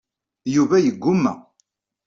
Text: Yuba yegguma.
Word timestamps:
Yuba 0.55 0.77
yegguma. 0.79 1.33